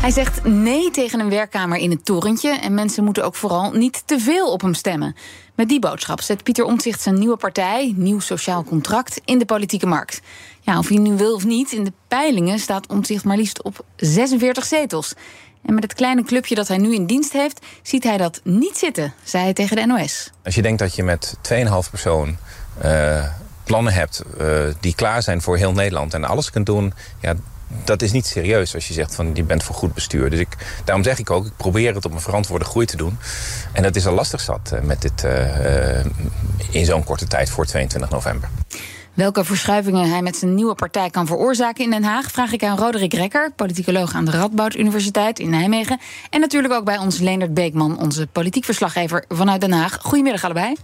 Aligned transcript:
Hij 0.00 0.10
zegt 0.10 0.44
nee 0.44 0.90
tegen 0.90 1.20
een 1.20 1.30
werkkamer 1.30 1.78
in 1.78 1.90
het 1.90 2.04
torentje. 2.04 2.50
En 2.50 2.74
mensen 2.74 3.04
moeten 3.04 3.24
ook 3.24 3.34
vooral 3.34 3.72
niet 3.72 4.02
te 4.06 4.18
veel 4.18 4.52
op 4.52 4.60
hem 4.60 4.74
stemmen. 4.74 5.16
Met 5.54 5.68
die 5.68 5.78
boodschap 5.78 6.20
zet 6.20 6.42
Pieter 6.42 6.64
Omtzigt 6.64 7.00
zijn 7.00 7.18
nieuwe 7.18 7.36
partij, 7.36 7.92
Nieuw 7.96 8.20
Sociaal 8.20 8.64
Contract, 8.64 9.20
in 9.24 9.38
de 9.38 9.44
politieke 9.44 9.86
markt. 9.86 10.20
Ja, 10.60 10.78
of 10.78 10.88
hij 10.88 10.98
nu 10.98 11.16
wil 11.16 11.34
of 11.34 11.44
niet, 11.44 11.72
in 11.72 11.84
de 11.84 11.92
peilingen 12.08 12.58
staat 12.58 12.86
Omtzigt 12.86 13.24
maar 13.24 13.36
liefst 13.36 13.62
op 13.62 13.84
46 13.96 14.64
zetels. 14.64 15.14
En 15.66 15.74
met 15.74 15.82
het 15.82 15.94
kleine 15.94 16.24
clubje 16.24 16.54
dat 16.54 16.68
hij 16.68 16.78
nu 16.78 16.94
in 16.94 17.06
dienst 17.06 17.32
heeft, 17.32 17.66
ziet 17.82 18.04
hij 18.04 18.16
dat 18.16 18.40
niet 18.44 18.78
zitten, 18.78 19.14
zei 19.22 19.42
hij 19.42 19.52
tegen 19.52 19.76
de 19.76 19.86
NOS. 19.86 20.30
Als 20.44 20.54
je 20.54 20.62
denkt 20.62 20.78
dat 20.78 20.94
je 20.94 21.02
met 21.02 21.34
2,5 21.52 21.90
persoon 21.90 22.36
uh, 22.84 23.24
plannen 23.64 23.92
hebt 23.92 24.22
uh, 24.40 24.62
die 24.80 24.94
klaar 24.94 25.22
zijn 25.22 25.42
voor 25.42 25.56
heel 25.56 25.72
Nederland 25.72 26.14
en 26.14 26.24
alles 26.24 26.50
kunt 26.50 26.66
doen, 26.66 26.94
ja, 27.20 27.34
dat 27.84 28.02
is 28.02 28.12
niet 28.12 28.26
serieus 28.26 28.74
als 28.74 28.88
je 28.88 28.94
zegt 28.94 29.14
van 29.14 29.30
je 29.34 29.42
bent 29.42 29.62
voor 29.62 29.74
goed 29.74 29.94
bestuur. 29.94 30.30
Dus 30.30 30.40
ik, 30.40 30.56
daarom 30.84 31.04
zeg 31.04 31.18
ik 31.18 31.30
ook, 31.30 31.46
ik 31.46 31.56
probeer 31.56 31.94
het 31.94 32.04
op 32.04 32.12
een 32.12 32.20
verantwoorde 32.20 32.64
groei 32.64 32.86
te 32.86 32.96
doen. 32.96 33.18
En 33.72 33.82
dat 33.82 33.96
is 33.96 34.06
al 34.06 34.14
lastig 34.14 34.40
zat 34.40 34.70
uh, 34.74 34.80
met 34.80 35.02
dit 35.02 35.24
uh, 35.24 36.04
in 36.70 36.84
zo'n 36.84 37.04
korte 37.04 37.26
tijd 37.26 37.50
voor 37.50 37.66
22 37.66 38.10
november. 38.10 38.48
Welke 39.14 39.44
verschuivingen 39.44 40.10
hij 40.10 40.22
met 40.22 40.36
zijn 40.36 40.54
nieuwe 40.54 40.74
partij 40.74 41.10
kan 41.10 41.26
veroorzaken 41.26 41.84
in 41.84 41.90
Den 41.90 42.04
Haag, 42.04 42.30
vraag 42.30 42.52
ik 42.52 42.62
aan 42.62 42.78
Roderick 42.78 43.14
Rekker, 43.14 43.52
politicoloog 43.56 44.14
aan 44.14 44.24
de 44.24 44.30
Radboud 44.30 44.74
Universiteit 44.74 45.38
in 45.38 45.50
Nijmegen. 45.50 46.00
En 46.30 46.40
natuurlijk 46.40 46.74
ook 46.74 46.84
bij 46.84 46.98
ons 46.98 47.18
Leendert 47.18 47.54
Beekman, 47.54 47.98
onze 47.98 48.26
politiek 48.26 48.64
verslaggever 48.64 49.24
vanuit 49.28 49.60
Den 49.60 49.72
Haag. 49.72 49.98
Goedemiddag 50.00 50.44
allebei. 50.44 50.76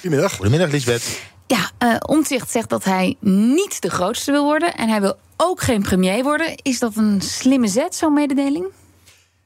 Goedemiddag. 0.00 0.34
Goedemiddag, 0.34 0.70
Lisbeth. 0.70 1.20
Ja, 1.46 1.70
uh, 1.78 1.96
Omtzigt 2.00 2.50
zegt 2.50 2.68
dat 2.68 2.84
hij 2.84 3.16
niet 3.20 3.82
de 3.82 3.90
grootste 3.90 4.32
wil 4.32 4.44
worden 4.44 4.74
en 4.74 4.88
hij 4.88 5.00
wil 5.00 5.16
ook 5.42 5.60
geen 5.60 5.82
premier 5.82 6.22
worden. 6.22 6.54
Is 6.62 6.78
dat 6.78 6.96
een 6.96 7.20
slimme 7.20 7.66
zet, 7.66 7.94
zo'n 7.94 8.12
mededeling? 8.12 8.66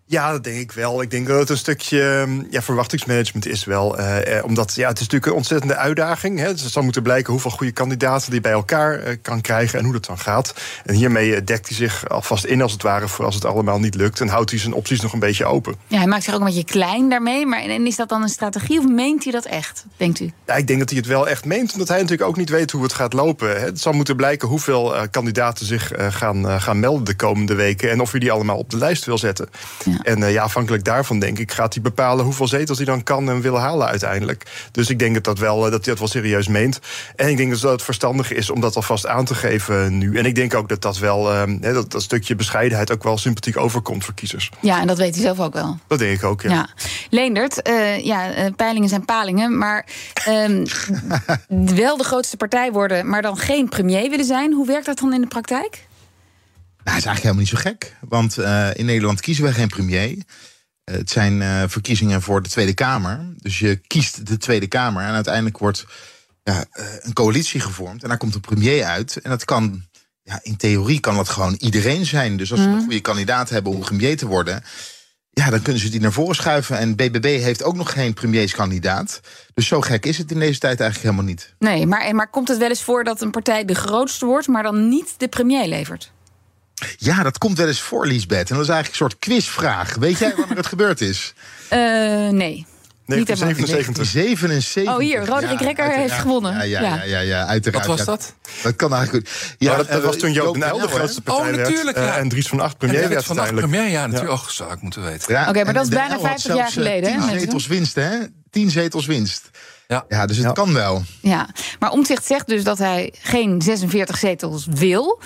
Ja, 0.07 0.31
dat 0.31 0.45
denk 0.45 0.57
ik 0.57 0.73
wel. 0.73 1.03
Ik 1.03 1.11
denk 1.11 1.27
dat 1.27 1.39
het 1.39 1.49
een 1.49 1.57
stukje 1.57 2.29
ja, 2.51 2.63
verwachtingsmanagement 2.63 3.47
is 3.47 3.65
wel. 3.65 3.99
Eh, 3.99 4.39
eh, 4.39 4.45
omdat 4.45 4.75
ja, 4.75 4.89
het 4.89 4.97
is 4.97 5.03
natuurlijk 5.03 5.31
een 5.31 5.37
ontzettende 5.37 5.77
uitdaging. 5.77 6.39
Hè. 6.39 6.53
Dus 6.53 6.63
het 6.63 6.73
zal 6.73 6.83
moeten 6.83 7.03
blijken 7.03 7.33
hoeveel 7.33 7.51
goede 7.51 7.73
kandidaten 7.73 8.31
die 8.31 8.41
bij 8.41 8.53
elkaar 8.53 8.99
eh, 8.99 9.17
kan 9.23 9.41
krijgen 9.41 9.79
en 9.79 9.85
hoe 9.85 9.93
dat 9.93 10.05
dan 10.05 10.19
gaat. 10.19 10.55
En 10.85 10.95
hiermee 10.95 11.35
eh, 11.35 11.45
dekt 11.45 11.69
hij 11.69 11.77
zich 11.77 12.09
alvast 12.09 12.45
in 12.45 12.63
als 12.63 12.73
het 12.73 12.83
ware 12.83 13.09
voor 13.09 13.25
als 13.25 13.35
het 13.35 13.45
allemaal 13.45 13.79
niet 13.79 13.95
lukt. 13.95 14.21
En 14.21 14.29
houdt 14.29 14.51
hij 14.51 14.59
zijn 14.59 14.75
opties 14.75 15.01
nog 15.01 15.13
een 15.13 15.19
beetje 15.19 15.45
open. 15.45 15.75
Ja, 15.87 15.99
hij 15.99 16.07
maakt 16.07 16.25
zich 16.25 16.35
ook 16.35 16.41
een 16.41 16.47
beetje 16.47 16.65
klein 16.65 17.09
daarmee. 17.09 17.47
Maar 17.47 17.61
en 17.63 17.87
is 17.87 17.97
dat 17.97 18.09
dan 18.09 18.23
een 18.23 18.29
strategie 18.29 18.79
of 18.79 18.89
meent 18.89 19.25
hij 19.25 19.33
dat 19.33 19.45
echt, 19.45 19.85
denkt 19.97 20.21
u? 20.21 20.31
Ja, 20.47 20.55
ik 20.55 20.67
denk 20.67 20.79
dat 20.79 20.89
hij 20.89 20.99
het 20.99 21.07
wel 21.07 21.29
echt 21.29 21.45
meent. 21.45 21.73
Omdat 21.73 21.89
hij 21.89 21.97
natuurlijk 21.97 22.29
ook 22.29 22.37
niet 22.37 22.49
weet 22.49 22.71
hoe 22.71 22.83
het 22.83 22.93
gaat 22.93 23.13
lopen. 23.13 23.61
Het 23.61 23.81
zal 23.81 23.93
moeten 23.93 24.17
blijken 24.17 24.49
hoeveel 24.49 24.95
uh, 24.95 25.03
kandidaten 25.11 25.67
zich 25.67 25.99
uh, 25.99 26.07
gaan, 26.11 26.61
gaan 26.61 26.81
melden 26.81 27.05
de 27.05 27.15
komende 27.15 27.55
weken. 27.55 27.91
En 27.91 28.01
of 28.01 28.11
hij 28.11 28.21
die 28.21 28.33
allemaal 28.33 28.59
op 28.59 28.71
de 28.71 28.77
lijst 28.77 29.05
wil 29.05 29.19
zetten. 29.19 29.49
Ja. 29.85 29.94
En 30.03 30.21
uh, 30.21 30.33
ja, 30.33 30.43
afhankelijk 30.43 30.85
daarvan 30.85 31.19
denk 31.19 31.39
ik, 31.39 31.53
gaat 31.53 31.75
hij 31.75 31.83
bepalen 31.83 32.25
hoeveel 32.25 32.49
zetels 32.49 32.77
hij 32.77 32.87
dan 32.87 33.03
kan 33.03 33.29
en 33.29 33.41
wil 33.41 33.59
halen 33.59 33.87
uiteindelijk. 33.87 34.69
Dus 34.71 34.91
ik 34.91 34.99
denk 34.99 35.15
dat, 35.15 35.25
dat, 35.25 35.39
wel, 35.39 35.61
dat 35.61 35.71
hij 35.71 35.81
dat 35.81 35.99
wel 35.99 36.09
serieus 36.09 36.49
meent. 36.49 36.81
En 37.17 37.29
ik 37.29 37.37
denk 37.37 37.51
dat 37.51 37.71
het 37.71 37.83
verstandig 37.83 38.33
is 38.33 38.51
om 38.51 38.61
dat 38.61 38.77
alvast 38.77 39.07
aan 39.07 39.25
te 39.25 39.35
geven 39.35 39.99
nu. 39.99 40.19
En 40.19 40.27
ik 40.27 40.35
denk 40.35 40.55
ook 40.55 40.69
dat 40.69 40.83
dat 40.83 40.99
wel, 40.99 41.33
uh, 41.33 41.43
dat, 41.61 41.91
dat 41.91 42.03
stukje 42.03 42.35
bescheidenheid 42.35 42.93
ook 42.93 43.03
wel 43.03 43.19
sympathiek 43.19 43.57
overkomt 43.57 44.05
voor 44.05 44.15
kiezers. 44.15 44.51
Ja, 44.61 44.81
en 44.81 44.87
dat 44.87 44.99
weet 44.99 45.15
hij 45.15 45.25
zelf 45.25 45.41
ook 45.41 45.55
wel. 45.55 45.79
Dat 45.87 45.99
denk 45.99 46.17
ik 46.17 46.25
ook, 46.25 46.43
ja. 46.43 46.51
ja. 46.51 46.69
Leendert, 47.11 47.69
uh, 47.69 48.05
ja, 48.05 48.51
peilingen 48.57 48.89
zijn 48.89 49.05
palingen, 49.05 49.59
maar 49.59 49.87
um, 50.29 50.65
wel 51.77 51.97
de 51.97 52.05
grootste 52.05 52.37
partij 52.37 52.73
worden, 52.73 53.09
maar 53.09 53.23
dan 53.23 53.37
geen 53.37 53.69
premier 53.69 54.11
willen 54.11 54.25
zijn. 54.25 54.53
Hoe 54.53 54.67
werkt 54.67 54.87
dat 54.87 54.99
dan 54.99 55.15
in 55.15 55.21
de 55.21 55.27
praktijk? 55.27 55.87
Nou, 56.85 56.97
dat 56.97 57.05
is 57.07 57.13
eigenlijk 57.13 57.23
helemaal 57.23 57.41
niet 57.41 57.49
zo 57.49 57.71
gek. 57.71 57.97
Want 58.09 58.39
uh, 58.39 58.75
in 58.75 58.85
Nederland 58.85 59.21
kiezen 59.21 59.45
we 59.45 59.53
geen 59.53 59.69
premier. 59.69 60.11
Uh, 60.11 60.25
het 60.85 61.11
zijn 61.11 61.41
uh, 61.41 61.63
verkiezingen 61.67 62.23
voor 62.23 62.43
de 62.43 62.49
Tweede 62.49 62.75
Kamer. 62.75 63.21
Dus 63.37 63.59
je 63.59 63.77
kiest 63.77 64.27
de 64.27 64.37
Tweede 64.37 64.67
Kamer. 64.67 65.03
En 65.03 65.15
uiteindelijk 65.15 65.59
wordt 65.59 65.87
ja, 66.43 66.65
een 67.01 67.13
coalitie 67.13 67.61
gevormd. 67.61 68.03
En 68.03 68.09
daar 68.09 68.19
komt 68.19 68.35
een 68.35 68.41
premier 68.41 68.85
uit. 68.85 69.17
En 69.17 69.31
dat 69.31 69.45
kan, 69.45 69.85
ja, 70.23 70.39
in 70.43 70.57
theorie 70.57 71.01
kan 71.01 71.17
dat 71.17 71.29
gewoon 71.29 71.55
iedereen 71.59 72.07
zijn. 72.07 72.37
Dus 72.37 72.51
als 72.51 72.61
we 72.61 72.67
mm. 72.67 72.75
een 72.75 72.83
goede 72.83 73.01
kandidaat 73.01 73.49
hebben 73.49 73.73
om 73.73 73.81
premier 73.81 74.17
te 74.17 74.27
worden. 74.27 74.63
Ja, 75.31 75.51
dan 75.51 75.63
kunnen 75.63 75.83
ze 75.83 75.89
die 75.89 76.01
naar 76.01 76.13
voren 76.13 76.35
schuiven. 76.35 76.79
En 76.79 76.97
BBB 76.97 77.41
heeft 77.41 77.63
ook 77.63 77.77
nog 77.77 77.93
geen 77.93 78.15
premierskandidaat. 78.15 79.21
Dus 79.55 79.67
zo 79.67 79.81
gek 79.81 80.07
is 80.07 80.19
het 80.19 80.31
in 80.31 80.39
deze 80.39 80.59
tijd 80.59 80.81
eigenlijk 80.81 81.11
helemaal 81.11 81.35
niet. 81.35 81.55
Nee, 81.59 81.87
maar, 81.87 82.15
maar 82.15 82.31
komt 82.31 82.49
het 82.49 82.59
wel 82.59 82.69
eens 82.69 82.83
voor 82.83 83.05
dat 83.05 83.21
een 83.21 83.31
partij 83.31 83.65
de 83.65 83.75
grootste 83.75 84.27
wordt, 84.27 84.49
maar 84.49 84.63
dan 84.63 84.89
niet 84.89 85.15
de 85.17 85.29
premier 85.29 85.69
levert? 85.69 86.13
Ja, 86.97 87.23
dat 87.23 87.39
komt 87.39 87.59
wel 87.59 87.67
eens 87.67 87.81
voor, 87.81 88.07
Liesbeth. 88.07 88.51
En 88.51 88.57
dat 88.57 88.65
is 88.65 88.71
eigenlijk 88.71 88.89
een 88.89 89.09
soort 89.09 89.19
quizvraag. 89.19 89.95
Weet 89.95 90.19
jij 90.19 90.35
wanneer 90.37 90.57
het 90.57 90.67
gebeurd 90.77 91.01
is? 91.01 91.35
Uh, 91.73 91.79
nee. 92.29 92.67
1977. 93.07 94.07
77. 94.07 94.93
Oh, 94.93 94.99
hier, 94.99 95.27
Roderick 95.27 95.61
ja, 95.61 95.67
Rekker 95.67 95.91
heeft 95.91 96.13
gewonnen. 96.13 96.53
Ja, 96.53 96.63
ja, 96.63 96.81
ja, 96.81 97.03
ja, 97.03 97.19
ja, 97.19 97.47
uiteraard. 97.47 97.87
Wat 97.87 97.97
was 97.97 98.07
dat? 98.07 98.35
Dat 98.63 98.77
kan 98.77 98.95
eigenlijk 98.95 99.29
goed. 99.29 99.55
Ja, 99.59 99.71
oh, 99.71 99.77
dat, 99.77 99.89
dat 99.89 99.99
uh, 99.99 100.05
was 100.05 100.17
toen 100.17 100.33
Joop 100.33 100.57
Nijl 100.57 100.79
de 100.79 100.89
grootste 100.89 101.23
partij 101.23 101.51
oh, 101.51 101.57
natuurlijk, 101.57 101.97
werd. 101.97 102.09
Uh, 102.09 102.17
en 102.17 102.29
Dries 102.29 102.49
van 102.49 102.61
Acht 102.61 102.79
premier 102.79 103.09
werd 103.09 103.25
van 103.25 103.39
Acht 103.39 103.55
premier, 103.55 103.89
ja, 103.89 104.07
natuurlijk. 104.07 104.33
Och, 104.33 104.51
zou 104.51 104.73
ik 104.73 104.81
moeten 104.81 105.03
weten. 105.03 105.41
Oké, 105.41 105.49
okay, 105.49 105.63
maar 105.63 105.75
dat 105.75 105.83
is 105.83 105.89
bijna 105.89 106.19
50 106.19 106.55
jaar 106.55 106.71
geleden. 106.71 107.11
Tien 107.11 107.39
zetels 107.41 107.67
winst, 107.67 107.95
hè? 107.95 108.19
Tien 108.51 108.71
zetels 108.71 109.07
winst. 109.07 109.51
Ja, 109.87 110.05
ja 110.09 110.27
dus 110.27 110.37
het 110.37 110.47
ja. 110.47 110.53
kan 110.53 110.73
wel. 110.73 111.03
Ja, 111.21 111.49
maar 111.79 111.91
Omtzigt 111.91 112.25
zegt 112.25 112.47
dus 112.47 112.65
dat 112.65 112.79
hij 112.79 113.15
geen 113.21 113.63
46 113.63 114.19
zetels 114.19 114.67
wil. 114.71 115.21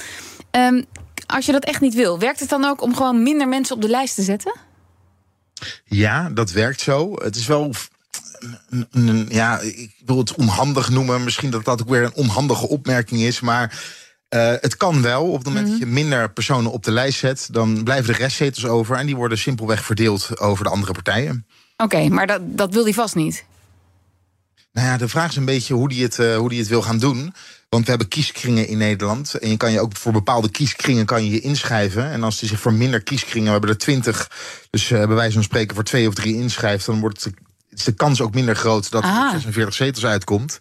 Um, 0.51 0.85
als 1.29 1.47
je 1.47 1.53
dat 1.53 1.65
echt 1.65 1.81
niet 1.81 1.95
wil, 1.95 2.19
werkt 2.19 2.41
het 2.41 2.49
dan 2.49 2.65
ook 2.65 2.83
om 2.83 2.95
gewoon 2.95 3.23
minder 3.23 3.49
mensen 3.49 3.77
op 3.77 3.83
de 3.83 3.89
lijst 3.89 4.15
te 4.15 4.23
zetten? 4.23 4.55
Ja, 5.85 6.31
dat 6.31 6.51
werkt 6.51 6.81
zo. 6.81 7.15
Het 7.15 7.37
is 7.37 7.47
wel. 7.47 7.73
Ja, 9.29 9.59
ik 9.61 9.95
wil 10.05 10.19
het 10.19 10.35
onhandig 10.35 10.91
noemen. 10.91 11.25
Misschien 11.25 11.51
dat 11.51 11.65
dat 11.65 11.81
ook 11.81 11.89
weer 11.89 12.03
een 12.03 12.15
onhandige 12.15 12.69
opmerking 12.69 13.21
is. 13.21 13.41
Maar 13.41 13.83
uh, 14.35 14.53
het 14.61 14.77
kan 14.77 15.03
wel. 15.03 15.27
Op 15.27 15.37
het 15.37 15.45
moment 15.45 15.65
mm 15.65 15.71
-hmm. 15.71 15.81
dat 15.81 15.89
je 15.89 15.95
minder 15.95 16.33
personen 16.33 16.71
op 16.71 16.85
de 16.85 16.93
lijst 16.93 17.19
zet, 17.19 17.49
dan 17.53 17.85
blijven 17.85 18.13
de 18.13 18.19
restzetels 18.19 18.67
over. 18.67 18.97
En 18.97 19.07
die 19.07 19.17
worden 19.17 19.39
simpelweg 19.39 19.85
verdeeld 19.85 20.39
over 20.39 20.65
de 20.65 20.71
andere 20.71 20.93
partijen. 20.93 21.47
Oké, 21.77 21.97
okay, 21.97 22.09
maar 22.09 22.27
dat, 22.27 22.41
dat 22.43 22.73
wil 22.73 22.85
hij 22.85 22.95
vast 22.95 23.15
niet. 23.15 23.45
Nou 24.73 24.87
ja, 24.87 24.97
de 24.97 25.09
vraag 25.09 25.31
is 25.31 25.37
een 25.37 25.45
beetje 25.45 25.75
hoe 25.75 25.89
die 25.89 26.03
het, 26.03 26.19
uh, 26.19 26.37
hoe 26.37 26.49
die 26.49 26.59
het 26.59 26.69
wil 26.69 26.83
gaan 26.83 26.99
doen. 26.99 27.35
Want 27.69 27.85
we 27.85 27.91
hebben 27.91 28.09
kieskringen 28.09 28.69
in 28.69 28.79
Nederland. 28.79 29.35
En 29.35 29.51
je 29.51 29.57
kan 29.57 29.73
je 29.73 29.81
ook 29.81 29.97
voor 29.97 30.13
bepaalde 30.13 30.51
kieskringen 30.51 31.07
kan 31.07 31.25
je, 31.25 31.31
je 31.31 31.41
inschrijven. 31.41 32.11
En 32.11 32.23
als 32.23 32.41
hij 32.41 32.49
zich 32.49 32.61
voor 32.61 32.73
minder 32.73 33.03
kieskringen, 33.03 33.45
we 33.45 33.53
hebben 33.53 33.71
er 33.71 33.79
twintig. 33.79 34.31
Dus 34.71 34.91
uh, 34.91 35.07
bij 35.07 35.15
wijze 35.15 35.33
van 35.33 35.43
spreken 35.43 35.75
voor 35.75 35.85
twee 35.85 36.09
of 36.09 36.15
drie 36.15 36.35
inschrijft, 36.35 36.87
dan 36.87 37.01
wordt 37.01 37.25
het, 37.25 37.35
is 37.71 37.85
de 37.85 37.93
kans 37.93 38.21
ook 38.21 38.35
minder 38.35 38.57
groot 38.57 38.91
dat 38.91 39.05
er 39.05 39.31
46 39.31 39.75
zetels 39.75 40.07
uitkomt. 40.07 40.59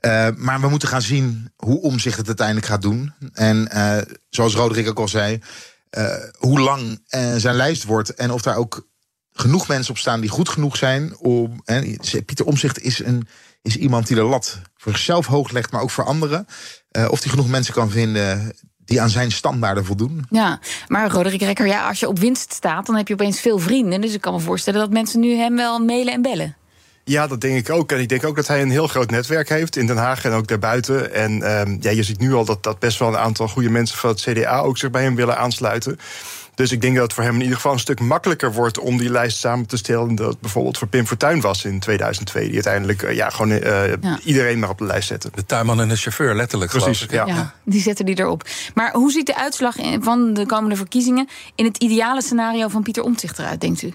Uh, 0.00 0.28
maar 0.36 0.60
we 0.60 0.68
moeten 0.68 0.88
gaan 0.88 1.02
zien 1.02 1.52
hoe 1.56 1.80
omzicht 1.80 2.16
het 2.16 2.26
uiteindelijk 2.26 2.66
gaat 2.66 2.82
doen. 2.82 3.12
En 3.32 3.68
uh, 3.74 3.98
zoals 4.30 4.54
Roderick 4.54 4.88
ook 4.88 4.98
al 4.98 5.08
zei, 5.08 5.40
hoe 6.38 6.60
lang 6.60 7.00
zijn 7.36 7.54
lijst 7.54 7.84
wordt 7.84 8.14
en 8.14 8.30
of 8.30 8.42
daar 8.42 8.56
ook 8.56 8.86
genoeg 9.34 9.68
mensen 9.68 9.90
op 9.90 9.98
staan 9.98 10.20
die 10.20 10.30
goed 10.30 10.48
genoeg 10.48 10.76
zijn 10.76 11.16
om. 11.18 11.60
En 11.64 11.98
Pieter 12.24 12.46
Omzicht 12.46 12.80
is, 12.80 13.04
een, 13.04 13.28
is 13.62 13.76
iemand 13.76 14.06
die 14.06 14.16
de 14.16 14.22
lat 14.22 14.60
voor 14.76 14.92
zichzelf 14.92 15.26
hoog 15.26 15.50
legt, 15.50 15.72
maar 15.72 15.82
ook 15.82 15.90
voor 15.90 16.04
anderen. 16.04 16.46
Uh, 16.92 17.06
of 17.10 17.20
die 17.20 17.30
genoeg 17.30 17.48
mensen 17.48 17.74
kan 17.74 17.90
vinden 17.90 18.56
die 18.84 19.00
aan 19.00 19.10
zijn 19.10 19.32
standaarden 19.32 19.84
voldoen. 19.84 20.26
Ja, 20.30 20.60
maar 20.88 21.10
Roderick 21.10 21.40
Rekker, 21.40 21.66
ja, 21.66 21.88
als 21.88 22.00
je 22.00 22.08
op 22.08 22.18
winst 22.18 22.52
staat, 22.52 22.86
dan 22.86 22.96
heb 22.96 23.08
je 23.08 23.14
opeens 23.14 23.40
veel 23.40 23.58
vrienden. 23.58 24.00
Dus 24.00 24.14
ik 24.14 24.20
kan 24.20 24.32
me 24.32 24.40
voorstellen 24.40 24.80
dat 24.80 24.90
mensen 24.90 25.20
nu 25.20 25.34
hem 25.34 25.56
wel 25.56 25.78
mailen 25.78 26.12
en 26.12 26.22
bellen. 26.22 26.56
Ja, 27.04 27.26
dat 27.26 27.40
denk 27.40 27.58
ik 27.58 27.70
ook. 27.70 27.92
En 27.92 28.00
ik 28.00 28.08
denk 28.08 28.24
ook 28.24 28.36
dat 28.36 28.46
hij 28.46 28.62
een 28.62 28.70
heel 28.70 28.86
groot 28.86 29.10
netwerk 29.10 29.48
heeft 29.48 29.76
in 29.76 29.86
Den 29.86 29.96
Haag 29.96 30.24
en 30.24 30.32
ook 30.32 30.46
daarbuiten. 30.46 31.12
En 31.14 31.58
um, 31.60 31.78
ja, 31.80 31.90
je 31.90 32.02
ziet 32.02 32.18
nu 32.18 32.34
al 32.34 32.44
dat, 32.44 32.62
dat 32.62 32.78
best 32.78 32.98
wel 32.98 33.08
een 33.08 33.16
aantal 33.16 33.48
goede 33.48 33.70
mensen 33.70 33.98
van 33.98 34.10
het 34.10 34.20
CDA 34.20 34.58
ook 34.58 34.78
zich 34.78 34.90
bij 34.90 35.02
hem 35.02 35.14
willen 35.14 35.38
aansluiten. 35.38 35.98
Dus 36.54 36.72
ik 36.72 36.80
denk 36.80 36.94
dat 36.94 37.02
het 37.02 37.12
voor 37.12 37.22
hem 37.22 37.34
in 37.34 37.40
ieder 37.40 37.56
geval 37.56 37.72
een 37.72 37.78
stuk 37.78 38.00
makkelijker 38.00 38.52
wordt 38.52 38.78
om 38.78 38.98
die 38.98 39.10
lijst 39.10 39.38
samen 39.38 39.66
te 39.66 39.76
stellen. 39.76 40.14
Dat 40.14 40.40
bijvoorbeeld 40.40 40.78
voor 40.78 40.88
Pim 40.88 41.06
Fortuyn 41.06 41.40
was 41.40 41.64
in 41.64 41.80
2002. 41.80 42.44
Die 42.44 42.54
uiteindelijk 42.54 43.02
uh, 43.02 43.12
ja, 43.12 43.30
gewoon 43.30 43.50
uh, 43.50 43.88
ja. 43.88 44.18
iedereen 44.24 44.58
maar 44.58 44.68
op 44.68 44.78
de 44.78 44.84
lijst 44.84 45.08
zette. 45.08 45.30
De 45.34 45.46
tuinman 45.46 45.80
en 45.80 45.88
de 45.88 45.96
chauffeur, 45.96 46.34
letterlijk. 46.34 46.70
Precies, 46.70 47.02
ik, 47.02 47.10
ja. 47.10 47.26
ja. 47.26 47.54
Die 47.64 47.80
zetten 47.80 48.04
die 48.04 48.18
erop. 48.18 48.48
Maar 48.74 48.92
hoe 48.92 49.10
ziet 49.10 49.26
de 49.26 49.36
uitslag 49.36 49.76
van 50.00 50.34
de 50.34 50.46
komende 50.46 50.76
verkiezingen 50.76 51.28
in 51.54 51.64
het 51.64 51.76
ideale 51.76 52.22
scenario 52.22 52.68
van 52.68 52.82
Pieter 52.82 53.02
Omtzigt 53.02 53.38
eruit, 53.38 53.60
denkt 53.60 53.82
u? 53.82 53.92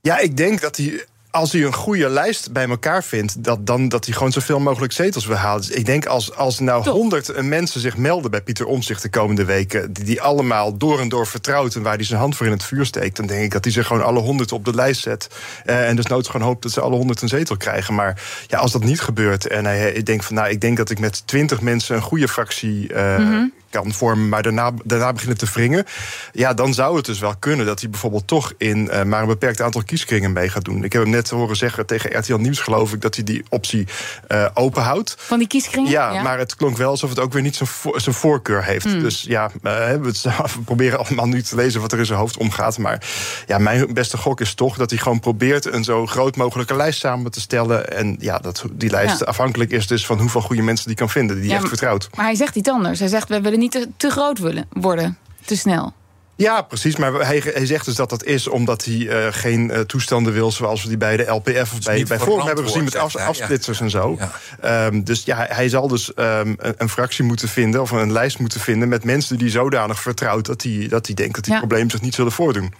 Ja, 0.00 0.18
ik 0.18 0.36
denk 0.36 0.60
dat 0.60 0.76
hij 0.76 1.04
als 1.36 1.52
hij 1.52 1.62
een 1.62 1.74
goede 1.74 2.08
lijst 2.08 2.52
bij 2.52 2.68
elkaar 2.68 3.04
vindt, 3.04 3.44
dat, 3.44 3.66
dan 3.66 3.88
dat 3.88 4.04
hij 4.04 4.14
gewoon 4.14 4.32
zoveel 4.32 4.60
mogelijk 4.60 4.92
zetels 4.92 5.26
wil 5.26 5.36
halen. 5.36 5.60
Dus 5.66 5.70
ik 5.70 5.86
denk 5.86 6.06
als, 6.06 6.34
als 6.34 6.58
nou 6.58 6.88
honderd 6.88 7.42
mensen 7.42 7.80
zich 7.80 7.96
melden 7.96 8.30
bij 8.30 8.42
Pieter 8.42 8.66
Omzicht 8.66 9.02
de 9.02 9.08
komende 9.08 9.44
weken, 9.44 9.92
die, 9.92 10.04
die 10.04 10.22
allemaal 10.22 10.76
door 10.76 11.00
en 11.00 11.08
door 11.08 11.26
vertrouwt 11.26 11.74
en 11.74 11.82
waar 11.82 11.94
hij 11.94 12.04
zijn 12.04 12.20
hand 12.20 12.36
voor 12.36 12.46
in 12.46 12.52
het 12.52 12.64
vuur 12.64 12.86
steekt, 12.86 13.16
dan 13.16 13.26
denk 13.26 13.44
ik 13.44 13.50
dat 13.50 13.64
hij 13.64 13.72
ze 13.72 13.84
gewoon 13.84 14.04
alle 14.04 14.20
honderd 14.20 14.52
op 14.52 14.64
de 14.64 14.74
lijst 14.74 15.02
zet. 15.02 15.28
Uh, 15.66 15.88
en 15.88 15.96
dus 15.96 16.06
nooit 16.06 16.26
gewoon 16.26 16.46
hoopt 16.46 16.62
dat 16.62 16.72
ze 16.72 16.80
alle 16.80 16.96
honderd 16.96 17.22
een 17.22 17.28
zetel 17.28 17.56
krijgen. 17.56 17.94
Maar 17.94 18.22
ja, 18.46 18.58
als 18.58 18.72
dat 18.72 18.84
niet 18.84 19.00
gebeurt 19.00 19.46
en 19.46 19.64
hij 19.64 20.02
denkt 20.02 20.24
van 20.24 20.34
nou, 20.34 20.48
ik 20.48 20.60
denk 20.60 20.76
dat 20.76 20.90
ik 20.90 20.98
met 20.98 21.26
twintig 21.26 21.60
mensen 21.60 21.96
een 21.96 22.02
goede 22.02 22.28
fractie. 22.28 22.92
Uh, 22.92 23.18
mm 23.18 23.26
-hmm 23.26 23.52
kan 23.70 23.92
vormen, 23.92 24.28
maar 24.28 24.42
daarna, 24.42 24.70
daarna 24.84 25.12
beginnen 25.12 25.38
te 25.38 25.46
wringen. 25.52 25.84
Ja, 26.32 26.54
dan 26.54 26.74
zou 26.74 26.96
het 26.96 27.04
dus 27.04 27.18
wel 27.18 27.36
kunnen 27.38 27.66
dat 27.66 27.80
hij 27.80 27.90
bijvoorbeeld 27.90 28.26
toch 28.26 28.52
in 28.58 28.88
uh, 28.92 29.02
maar 29.02 29.22
een 29.22 29.28
beperkt 29.28 29.60
aantal 29.60 29.82
kieskringen 29.82 30.32
mee 30.32 30.48
gaat 30.48 30.64
doen. 30.64 30.84
Ik 30.84 30.92
heb 30.92 31.02
hem 31.02 31.10
net 31.10 31.30
horen 31.30 31.56
zeggen 31.56 31.86
tegen 31.86 32.18
RTL 32.18 32.34
Nieuws, 32.34 32.58
geloof 32.58 32.92
ik, 32.92 33.00
dat 33.00 33.14
hij 33.14 33.24
die 33.24 33.44
optie 33.48 33.86
uh, 34.28 34.46
open 34.54 34.82
houdt. 34.82 35.14
Van 35.18 35.38
die 35.38 35.48
kieskringen? 35.48 35.90
Ja, 35.90 36.12
ja, 36.12 36.22
maar 36.22 36.38
het 36.38 36.56
klonk 36.56 36.76
wel 36.76 36.90
alsof 36.90 37.10
het 37.10 37.20
ook 37.20 37.32
weer 37.32 37.42
niet 37.42 37.56
zijn, 37.56 37.68
vo 37.68 37.98
zijn 37.98 38.14
voorkeur 38.14 38.64
heeft. 38.64 38.86
Mm. 38.86 39.00
Dus 39.00 39.22
ja, 39.22 39.50
uh, 39.62 39.88
we, 39.88 39.98
we 40.22 40.62
proberen 40.64 40.98
allemaal 40.98 41.26
nu 41.26 41.42
te 41.42 41.56
lezen 41.56 41.80
wat 41.80 41.92
er 41.92 41.98
in 41.98 42.06
zijn 42.06 42.18
hoofd 42.18 42.36
omgaat. 42.36 42.78
Maar 42.78 43.06
ja, 43.46 43.58
mijn 43.58 43.94
beste 43.94 44.16
gok 44.16 44.40
is 44.40 44.54
toch 44.54 44.76
dat 44.76 44.90
hij 44.90 44.98
gewoon 44.98 45.20
probeert 45.20 45.72
een 45.72 45.84
zo 45.84 46.06
groot 46.06 46.36
mogelijke 46.36 46.76
lijst 46.76 46.98
samen 46.98 47.30
te 47.30 47.40
stellen. 47.40 47.92
En 47.92 48.16
ja, 48.20 48.38
dat 48.38 48.64
die 48.72 48.90
lijst 48.90 49.18
ja. 49.18 49.26
afhankelijk 49.26 49.70
is 49.70 49.86
dus 49.86 50.06
van 50.06 50.20
hoeveel 50.20 50.40
goede 50.40 50.62
mensen 50.62 50.86
die 50.86 50.96
kan 50.96 51.10
vinden, 51.10 51.40
die 51.40 51.50
ja, 51.50 51.56
echt 51.56 51.68
vertrouwt. 51.68 52.08
Maar 52.14 52.24
hij 52.24 52.34
zegt 52.34 52.56
iets 52.56 52.68
anders. 52.68 52.98
Hij 52.98 53.08
zegt, 53.08 53.28
we 53.28 53.40
willen 53.40 53.55
niet 53.58 53.72
te, 53.72 53.88
te 53.96 54.10
groot 54.10 54.38
willen 54.38 54.66
worden, 54.70 55.18
te 55.44 55.56
snel. 55.56 55.94
Ja, 56.36 56.62
precies. 56.62 56.96
Maar 56.96 57.12
hij, 57.12 57.42
hij 57.44 57.66
zegt 57.66 57.84
dus 57.84 57.94
dat 57.94 58.10
dat 58.10 58.24
is 58.24 58.48
omdat 58.48 58.84
hij 58.84 58.94
uh, 58.94 59.26
geen 59.30 59.70
uh, 59.70 59.80
toestanden 59.80 60.32
wil... 60.32 60.52
zoals 60.52 60.82
we 60.82 60.88
die 60.88 60.96
bij 60.96 61.16
de 61.16 61.24
LPF 61.24 61.72
of 61.72 61.80
bij, 61.84 62.04
bij 62.04 62.18
Forum 62.18 62.46
hebben 62.46 62.64
gezien... 62.64 62.84
met 62.84 62.96
af, 62.96 63.16
afsplitsers 63.16 63.78
ja. 63.78 63.84
en 63.84 63.90
zo. 63.90 64.18
Ja. 64.62 64.86
Um, 64.86 65.04
dus 65.04 65.24
ja, 65.24 65.46
hij 65.48 65.68
zal 65.68 65.88
dus 65.88 66.08
um, 66.16 66.54
een, 66.58 66.74
een, 66.76 66.88
fractie 66.88 67.24
moeten 67.24 67.48
vinden... 67.48 67.80
of 67.80 67.90
een 67.90 68.12
lijst 68.12 68.38
moeten 68.38 68.60
vinden 68.60 68.88
met 68.88 69.04
mensen 69.04 69.38
die 69.38 69.50
zodanig 69.50 70.00
vertrouwt... 70.00 70.46
dat 70.46 70.62
hij, 70.62 70.86
dat 70.88 71.06
hij 71.06 71.14
denkt 71.14 71.34
dat 71.34 71.44
die 71.44 71.52
ja. 71.52 71.58
problemen 71.58 71.90
zich 71.90 72.00
niet 72.00 72.14
zullen 72.14 72.32
voordoen. 72.32 72.74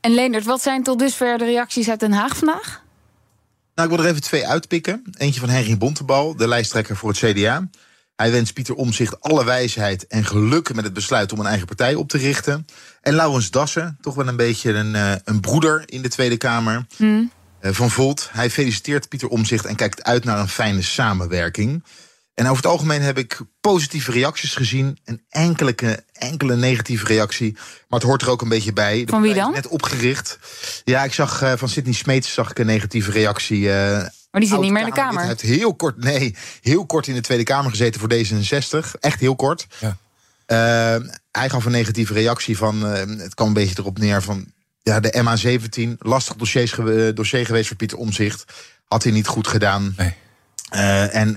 En 0.00 0.14
Leendert, 0.14 0.44
wat 0.44 0.62
zijn 0.62 0.82
tot 0.82 0.98
dusver 0.98 1.38
de 1.38 1.44
reacties 1.44 1.88
uit 1.88 2.00
Den 2.00 2.12
Haag 2.12 2.36
vandaag? 2.36 2.82
Nou, 3.74 3.88
ik 3.90 3.96
wil 3.96 4.04
er 4.04 4.10
even 4.10 4.22
twee 4.22 4.46
uitpikken. 4.46 5.02
Eentje 5.18 5.40
van 5.40 5.48
Henry 5.48 5.78
Bontebal, 5.78 6.36
de 6.36 6.48
lijsttrekker 6.48 6.96
voor 6.96 7.08
het 7.08 7.18
CDA... 7.18 7.68
Hij 8.20 8.30
wenst 8.30 8.52
Pieter 8.52 8.74
Omzicht 8.74 9.20
alle 9.20 9.44
wijsheid 9.44 10.06
en 10.06 10.24
geluk 10.24 10.74
met 10.74 10.84
het 10.84 10.92
besluit 10.92 11.32
om 11.32 11.40
een 11.40 11.46
eigen 11.46 11.66
partij 11.66 11.94
op 11.94 12.08
te 12.08 12.18
richten. 12.18 12.66
En 13.00 13.14
Laurens 13.14 13.50
Dassen, 13.50 13.98
toch 14.00 14.14
wel 14.14 14.28
een 14.28 14.36
beetje 14.36 14.72
een, 14.72 14.94
uh, 14.94 15.12
een 15.24 15.40
broeder 15.40 15.82
in 15.86 16.02
de 16.02 16.08
Tweede 16.08 16.36
Kamer. 16.36 16.86
Mm. 16.98 17.30
Uh, 17.60 17.72
van 17.72 17.90
Volt. 17.90 18.28
Hij 18.32 18.50
feliciteert 18.50 19.08
Pieter 19.08 19.28
Omzicht 19.28 19.64
en 19.64 19.76
kijkt 19.76 20.02
uit 20.02 20.24
naar 20.24 20.38
een 20.38 20.48
fijne 20.48 20.82
samenwerking. 20.82 21.84
En 22.34 22.44
over 22.44 22.56
het 22.56 22.72
algemeen 22.72 23.02
heb 23.02 23.18
ik 23.18 23.40
positieve 23.60 24.12
reacties 24.12 24.54
gezien. 24.54 24.98
Een 25.04 25.22
enkele, 25.28 26.04
enkele 26.12 26.56
negatieve 26.56 27.06
reactie. 27.06 27.52
Maar 27.88 27.98
het 27.98 28.08
hoort 28.08 28.22
er 28.22 28.30
ook 28.30 28.42
een 28.42 28.48
beetje 28.48 28.72
bij. 28.72 29.04
De 29.04 29.10
van 29.10 29.22
wie 29.22 29.34
dan? 29.34 29.52
Net 29.52 29.68
opgericht. 29.68 30.38
Ja, 30.84 31.04
ik 31.04 31.12
zag 31.12 31.42
uh, 31.42 31.52
van 31.56 31.68
Sidney 31.68 31.94
Smeets 31.94 32.32
zag 32.32 32.50
ik 32.50 32.58
een 32.58 32.66
negatieve 32.66 33.10
reactie. 33.10 33.60
Uh, 33.60 34.06
maar 34.30 34.40
die 34.40 34.50
zit 34.50 34.60
niet 34.60 34.70
meer 34.72 34.80
in 34.80 34.88
de 34.88 34.94
Kamer. 34.94 35.18
Hij 35.18 35.28
heeft 35.28 35.40
heel 35.40 35.74
kort, 35.74 36.04
nee, 36.04 36.36
heel 36.60 36.86
kort 36.86 37.06
in 37.06 37.14
de 37.14 37.20
Tweede 37.20 37.44
Kamer 37.44 37.70
gezeten 37.70 38.00
voor 38.00 38.12
D66. 38.12 39.00
Echt 39.00 39.20
heel 39.20 39.36
kort. 39.36 39.66
Ja. 39.78 39.96
Uh, 40.50 41.06
hij 41.30 41.50
gaf 41.50 41.64
een 41.64 41.72
negatieve 41.72 42.12
reactie 42.12 42.56
van. 42.56 42.92
Uh, 42.92 42.92
het 43.18 43.34
kwam 43.34 43.48
een 43.48 43.54
beetje 43.54 43.74
erop 43.78 43.98
neer 43.98 44.22
van. 44.22 44.52
Ja, 44.82 45.00
de 45.00 45.24
MA17, 45.24 45.98
lastig 45.98 46.36
dossiers, 46.36 46.74
dossier 47.14 47.46
geweest 47.46 47.68
voor 47.68 47.76
Pieter 47.76 47.98
Omzicht. 47.98 48.44
Had 48.84 49.02
hij 49.02 49.12
niet 49.12 49.26
goed 49.26 49.48
gedaan. 49.48 49.94
Nee. 49.96 50.14
Uh, 50.74 51.14
en 51.14 51.32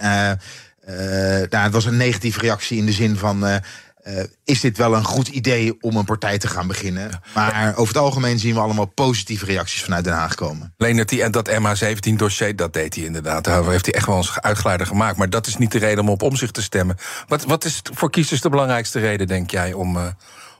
nou, 1.49 1.63
het 1.63 1.73
was 1.73 1.85
een 1.85 1.97
negatieve 1.97 2.39
reactie 2.39 2.77
in 2.77 2.85
de 2.85 2.91
zin 2.91 3.17
van. 3.17 3.61
Uh, 4.07 4.23
is 4.43 4.59
dit 4.59 4.77
wel 4.77 4.95
een 4.95 5.03
goed 5.03 5.27
idee 5.27 5.81
om 5.81 5.95
een 5.95 6.05
partij 6.05 6.37
te 6.37 6.47
gaan 6.47 6.67
beginnen? 6.67 7.09
Ja. 7.09 7.21
Maar 7.33 7.75
over 7.75 7.93
het 7.93 8.03
algemeen 8.03 8.39
zien 8.39 8.53
we 8.53 8.59
allemaal 8.59 8.85
positieve 8.85 9.45
reacties 9.45 9.83
vanuit 9.83 10.03
Den 10.03 10.13
Haag 10.13 10.35
komen. 10.35 10.73
Leonard, 10.77 11.09
die, 11.09 11.23
en 11.23 11.31
dat 11.31 11.49
MH17-dossier, 11.49 12.55
dat 12.55 12.73
deed 12.73 12.95
hij 12.95 13.03
inderdaad. 13.03 13.43
Daar 13.43 13.69
heeft 13.69 13.85
hij 13.85 13.95
echt 13.95 14.05
wel 14.05 14.17
eens 14.17 14.41
uitgeleider 14.41 14.87
gemaakt. 14.87 15.17
Maar 15.17 15.29
dat 15.29 15.47
is 15.47 15.57
niet 15.57 15.71
de 15.71 15.77
reden 15.77 16.03
om 16.03 16.09
op 16.09 16.21
omzicht 16.21 16.53
te 16.53 16.61
stemmen. 16.61 16.97
Wat, 17.27 17.43
wat 17.43 17.65
is 17.65 17.81
voor 17.93 18.09
kiezers 18.09 18.41
de 18.41 18.49
belangrijkste 18.49 18.99
reden, 18.99 19.27
denk 19.27 19.51
jij, 19.51 19.73
om 19.73 19.97
uh, 19.97 20.05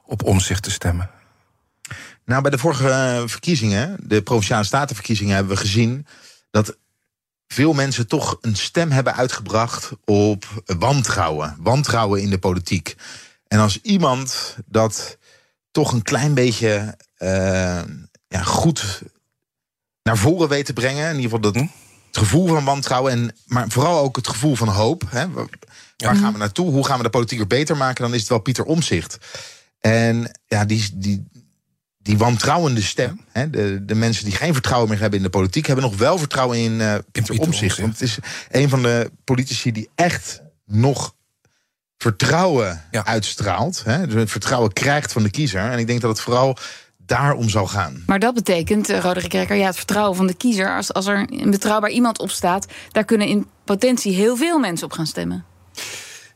op 0.05 0.23
omzicht 0.23 0.63
te 0.63 0.71
stemmen? 0.71 1.09
Nou, 2.25 2.41
bij 2.41 2.51
de 2.51 2.57
vorige 2.57 2.87
uh, 2.87 3.21
verkiezingen, 3.25 3.97
de 4.03 4.21
provinciale 4.21 4.63
statenverkiezingen, 4.63 5.35
hebben 5.35 5.53
we 5.53 5.61
gezien 5.61 6.07
dat 6.51 6.77
veel 7.47 7.73
mensen 7.73 8.07
toch 8.07 8.37
een 8.41 8.55
stem 8.55 8.91
hebben 8.91 9.15
uitgebracht 9.15 9.91
op 10.05 10.45
wantrouwen. 10.79 11.55
Wantrouwen 11.59 12.21
in 12.21 12.29
de 12.29 12.37
politiek. 12.37 12.95
En 13.53 13.59
als 13.59 13.81
iemand 13.81 14.57
dat 14.65 15.17
toch 15.71 15.91
een 15.91 16.01
klein 16.01 16.33
beetje 16.33 16.97
uh, 17.17 17.81
ja, 18.27 18.41
goed 18.43 19.01
naar 20.03 20.17
voren 20.17 20.49
weet 20.49 20.65
te 20.65 20.73
brengen. 20.73 21.09
In 21.09 21.15
ieder 21.15 21.23
geval 21.23 21.39
dat, 21.39 21.55
hm? 21.55 21.67
het 22.07 22.17
gevoel 22.17 22.47
van 22.47 22.63
wantrouwen. 22.63 23.11
En, 23.11 23.35
maar 23.45 23.69
vooral 23.69 23.99
ook 23.99 24.15
het 24.15 24.27
gevoel 24.27 24.55
van 24.55 24.67
hoop. 24.67 25.03
Hè? 25.09 25.31
Waar 25.97 26.15
gaan 26.15 26.33
we 26.33 26.39
naartoe? 26.39 26.71
Hoe 26.71 26.85
gaan 26.85 26.97
we 26.97 27.03
de 27.03 27.09
politiek 27.09 27.37
weer 27.37 27.47
beter 27.47 27.77
maken? 27.77 28.03
Dan 28.03 28.13
is 28.13 28.19
het 28.19 28.29
wel 28.29 28.39
Pieter 28.39 28.65
Omzicht. 28.65 29.17
En 29.79 30.31
ja, 30.47 30.65
die, 30.65 30.89
die, 30.93 31.23
die 31.97 32.17
wantrouwende 32.17 32.81
stem. 32.81 33.21
Hè, 33.31 33.49
de, 33.49 33.85
de 33.85 33.95
mensen 33.95 34.25
die 34.25 34.35
geen 34.35 34.53
vertrouwen 34.53 34.89
meer 34.89 34.99
hebben 34.99 35.19
in 35.19 35.25
de 35.25 35.31
politiek, 35.31 35.65
hebben 35.65 35.85
nog 35.85 35.97
wel 35.97 36.17
vertrouwen 36.17 36.57
in 36.57 36.71
uh, 36.71 36.95
Pieter 37.11 37.39
Omzicht. 37.39 37.77
Want 37.77 37.91
het 37.91 38.01
is 38.01 38.17
een 38.51 38.69
van 38.69 38.81
de 38.81 39.11
politici 39.23 39.71
die 39.71 39.89
echt 39.95 40.41
nog 40.65 41.13
vertrouwen 42.03 42.83
ja. 42.91 43.05
uitstraalt. 43.05 43.81
Hè, 43.85 44.07
dus 44.07 44.15
het 44.15 44.31
vertrouwen 44.31 44.73
krijgt 44.73 45.11
van 45.11 45.23
de 45.23 45.29
kiezer. 45.29 45.71
En 45.71 45.79
ik 45.79 45.87
denk 45.87 46.01
dat 46.01 46.09
het 46.09 46.19
vooral 46.19 46.57
daarom 47.05 47.49
zal 47.49 47.67
gaan. 47.67 48.03
Maar 48.05 48.19
dat 48.19 48.33
betekent, 48.33 48.89
uh, 48.89 48.99
Roderick 48.99 49.33
Rekker, 49.33 49.55
ja, 49.55 49.65
het 49.65 49.75
vertrouwen 49.75 50.15
van 50.15 50.27
de 50.27 50.33
kiezer. 50.33 50.75
Als, 50.75 50.93
als 50.93 51.05
er 51.05 51.25
een 51.29 51.51
betrouwbaar 51.51 51.89
iemand 51.89 52.19
op 52.19 52.29
staat, 52.29 52.65
daar 52.91 53.03
kunnen 53.03 53.27
in 53.27 53.47
potentie 53.63 54.13
heel 54.13 54.35
veel 54.35 54.59
mensen 54.59 54.85
op 54.85 54.91
gaan 54.93 55.05
stemmen. 55.05 55.45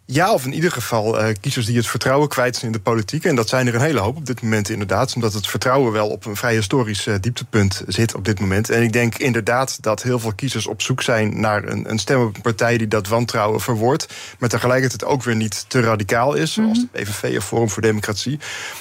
Ja, 0.10 0.34
of 0.34 0.46
in 0.46 0.54
ieder 0.54 0.72
geval 0.72 1.22
uh, 1.22 1.34
kiezers 1.42 1.66
die 1.66 1.78
het 1.78 1.88
vertrouwen 1.88 2.28
kwijt 2.28 2.56
zijn 2.56 2.66
in 2.66 2.78
de 2.78 2.84
politiek. 2.84 3.24
En 3.24 3.36
dat 3.36 3.50
zijn 3.50 3.68
er 3.68 3.76
een 3.76 3.82
hele 3.82 4.00
hoop 4.00 4.16
op 4.16 4.26
dit 4.26 4.42
moment 4.42 4.70
inderdaad. 4.70 5.16
Omdat 5.16 5.34
het 5.34 5.48
vertrouwen 5.48 5.92
wel 5.92 6.10
op 6.10 6.26
een 6.26 6.36
vrij 6.36 6.56
historisch 6.56 7.08
uh, 7.08 7.16
dieptepunt 7.22 7.84
zit 7.88 8.16
op 8.16 8.26
dit 8.26 8.40
moment. 8.40 8.70
En 8.70 8.82
ik 8.84 8.94
denk 8.94 9.18
inderdaad 9.18 9.82
dat 9.82 10.04
heel 10.04 10.20
veel 10.20 10.34
kiezers 10.34 10.68
op 10.68 10.82
zoek 10.82 11.02
zijn 11.02 11.40
naar 11.40 11.64
een, 11.64 11.90
een 11.90 12.00
stem 12.00 12.22
op 12.22 12.36
een 12.36 12.42
partij 12.42 12.78
die 12.78 12.88
dat 12.88 13.08
wantrouwen 13.08 13.62
verwoordt. 13.62 14.08
Maar 14.40 14.50
tegelijkertijd 14.50 15.06
ook 15.06 15.24
weer 15.24 15.36
niet 15.36 15.66
te 15.68 15.80
radicaal 15.80 16.34
is. 16.34 16.54
Zoals 16.54 16.80
de 16.80 16.88
PVV 17.02 17.38
of 17.38 17.46
Forum 17.46 17.70
voor 17.70 17.82
Democratie. 17.82 18.40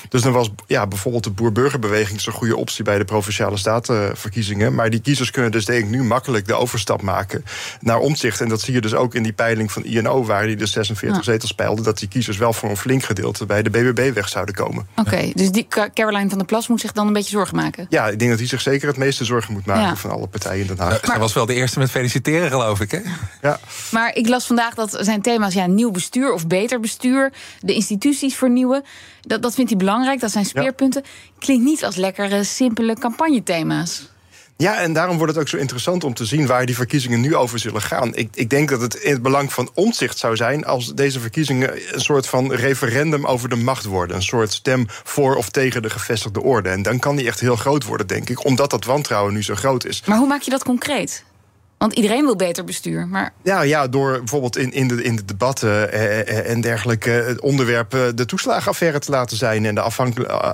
Dus 0.09 0.23
dan 0.23 0.33
was 0.33 0.51
ja, 0.67 0.87
bijvoorbeeld 0.87 1.25
de 1.25 1.31
boer-burgerbeweging 1.31 2.21
zo'n 2.21 2.33
goede 2.33 2.57
optie 2.57 2.85
bij 2.85 2.99
de 2.99 3.05
provinciale 3.05 3.57
statenverkiezingen. 3.57 4.75
Maar 4.75 4.91
die 4.91 5.01
kiezers 5.01 5.31
kunnen 5.31 5.51
dus 5.53 5.65
denk 5.65 5.85
ik 5.85 5.91
nu 5.91 6.03
makkelijk 6.03 6.47
de 6.47 6.55
overstap 6.55 7.03
maken 7.03 7.45
naar 7.81 7.99
omzicht. 7.99 8.41
En 8.41 8.49
dat 8.49 8.61
zie 8.61 8.75
je 8.75 8.81
dus 8.81 8.95
ook 8.95 9.15
in 9.15 9.23
die 9.23 9.33
peiling 9.33 9.73
van 9.73 9.85
INO, 9.85 10.25
waar 10.25 10.47
die 10.47 10.57
de 10.57 10.67
46 10.67 11.15
zetels 11.25 11.53
peilden, 11.53 11.85
dat 11.85 11.99
die 11.99 12.09
kiezers 12.09 12.37
wel 12.37 12.53
voor 12.53 12.71
een 12.71 12.77
flink 12.77 13.03
gedeelte 13.03 13.47
bij 13.47 13.63
de 13.63 13.71
BBB 13.71 14.15
weg 14.15 14.29
zouden 14.29 14.55
komen. 14.55 14.87
Oké, 14.97 15.31
dus 15.35 15.51
die 15.51 15.67
Caroline 15.95 16.29
van 16.29 16.39
der 16.39 16.47
Plas 16.47 16.69
moet 16.69 16.81
zich 16.81 16.93
dan 16.93 17.07
een 17.07 17.13
beetje 17.13 17.31
zorgen 17.31 17.57
maken? 17.57 17.87
Ja, 17.89 18.09
ik 18.09 18.19
denk 18.19 18.31
dat 18.31 18.39
hij 18.39 18.49
zich 18.49 18.61
zeker 18.61 18.89
het 18.89 18.97
meeste 18.97 19.25
zorgen 19.25 19.53
moet 19.53 19.67
maken 19.67 19.83
ja. 19.83 19.97
van 19.97 20.11
alle 20.11 20.27
partijen 20.27 20.61
in 20.61 20.67
Den 20.67 20.79
Haag. 20.79 21.01
Hij 21.01 21.19
was 21.19 21.33
wel 21.33 21.47
de 21.47 21.55
eerste 21.55 21.79
met 21.79 21.91
feliciteren, 21.91 22.51
geloof 22.51 22.81
ik. 22.81 22.91
Hè? 22.91 23.01
Ja. 23.43 23.61
Maar 23.91 24.15
ik 24.15 24.29
las 24.29 24.47
vandaag 24.47 24.75
dat 24.75 24.99
zijn 25.01 25.23
thema's 25.23 25.55
ja, 25.55 25.67
nieuw 25.67 25.91
bestuur 25.91 26.33
of 26.33 26.47
beter 26.47 26.81
bestuur, 26.81 27.33
de 27.61 27.75
instituties 27.75 28.35
vernieuwen. 28.35 28.85
Dat, 29.21 29.43
dat 29.43 29.55
vindt 29.55 29.71
hij 29.71 29.79
belangrijk, 29.79 30.21
dat 30.21 30.31
zijn 30.31 30.45
speerpunten. 30.45 31.03
Klinkt 31.39 31.65
niet 31.65 31.85
als 31.85 31.97
lekkere, 31.97 32.45
simpele 32.45 32.95
campagnethema's. 32.95 34.09
Ja, 34.59 34.81
en 34.81 34.93
daarom 34.93 35.17
wordt 35.17 35.33
het 35.33 35.41
ook 35.43 35.49
zo 35.49 35.57
interessant 35.57 36.05
om 36.05 36.15
te 36.15 36.25
zien 36.25 36.47
waar 36.47 36.67
die 36.67 36.75
verkiezingen 36.75 37.21
nu 37.21 37.35
over 37.35 37.59
zullen 37.59 37.83
gaan. 37.83 38.15
Ik, 38.15 38.29
ik 38.35 38.51
denk 38.51 38.69
dat 38.69 38.81
het 38.81 38.95
in 38.95 39.13
het 39.13 39.23
belang 39.23 39.53
van 39.53 39.71
omzicht 39.75 40.19
zou 40.19 40.37
zijn 40.37 40.65
als 40.65 40.95
deze 40.95 41.21
verkiezingen 41.21 41.95
een 41.95 42.01
soort 42.01 42.27
van 42.27 42.53
referendum 42.53 43.27
over 43.27 43.49
de 43.49 43.57
macht 43.57 43.85
worden. 43.85 44.17
Een 44.17 44.23
soort 44.23 44.53
stem 44.53 44.87
voor 44.89 45.37
of 45.37 45.51
tegen 45.51 45.83
de 45.83 45.91
gevestigde 45.91 46.43
orde. 46.43 46.69
En 46.69 46.83
dan 46.83 46.99
kan 46.99 47.17
die 47.17 47.27
echt 47.27 47.41
heel 47.41 47.57
groot 47.57 47.85
worden, 47.85 48.07
denk 48.07 48.29
ik, 48.29 48.45
omdat 48.45 48.71
dat 48.71 48.85
wantrouwen 48.85 49.33
nu 49.33 49.43
zo 49.43 49.55
groot 49.55 49.85
is. 49.85 50.03
Maar 50.07 50.19
hoe 50.19 50.29
maak 50.29 50.43
je 50.43 50.51
dat 50.51 50.65
concreet? 50.65 51.25
Want 51.79 51.93
iedereen 51.93 52.25
wil 52.25 52.37
beter 52.37 52.65
bestuur. 52.65 53.09
Maar... 53.09 53.33
Ja, 53.43 53.63
ja, 53.63 53.89
door 53.89 54.19
bijvoorbeeld 54.19 54.57
in, 54.57 54.73
in, 54.73 54.89
de, 54.89 55.03
in 55.03 55.17
de 55.17 55.25
debatten 55.25 55.93
eh, 55.93 56.21
eh 56.21 56.51
en 56.51 56.61
dergelijke 56.61 57.11
het 57.11 57.41
onderwerp 57.41 57.95
eh, 57.95 58.01
de 58.15 58.27
toeslagenaffaire 58.27 58.99
te 58.99 59.11
laten 59.11 59.37
zijn 59.37 59.65
en 59.65 59.75
de 59.75 59.81